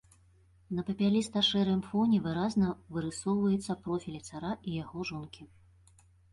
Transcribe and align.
На 0.77 0.85
папяліста-шэрым 0.87 1.83
фоне 1.89 2.17
выразна 2.25 2.71
вырысоўваецца 2.97 3.79
профілі 3.87 4.19
цара 4.29 4.51
і 4.67 4.77
яго 4.83 4.99
жонкі. 5.15 5.43